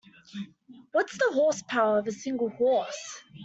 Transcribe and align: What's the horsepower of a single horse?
What's 0.93 1.15
the 1.15 1.29
horsepower 1.33 1.99
of 1.99 2.07
a 2.07 2.11
single 2.11 2.49
horse? 2.49 3.21